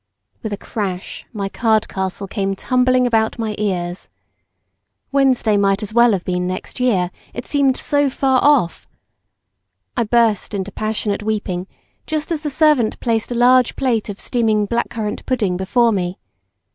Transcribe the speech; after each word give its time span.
With 0.41 0.51
a 0.51 0.57
crash 0.57 1.25
my 1.31 1.47
card 1.47 1.87
castle 1.87 2.27
came 2.27 2.55
tumbling 2.55 3.05
about 3.05 3.37
my 3.37 3.53
ears. 3.59 4.09
Wednesday 5.11 5.57
might 5.57 5.83
as 5.83 5.93
well 5.93 6.13
have 6.13 6.25
been 6.25 6.47
next 6.47 6.79
year—it 6.79 7.45
seemed 7.45 7.77
so 7.77 8.09
far 8.09 8.39
off. 8.43 8.87
I 9.95 10.03
burst 10.05 10.55
into 10.55 10.71
passionate 10.71 11.21
weeping 11.21 11.67
just 12.07 12.31
as 12.31 12.41
the 12.41 12.49
servant 12.49 12.99
placed 12.99 13.31
a 13.31 13.35
large 13.35 13.75
plate 13.75 14.09
of 14.09 14.19
steaming 14.19 14.65
black 14.65 14.89
currant 14.89 15.23
pudding 15.27 15.55
before 15.55 15.91
me. 15.91 16.17